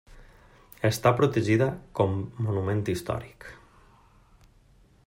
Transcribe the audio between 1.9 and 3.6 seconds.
com monument històric.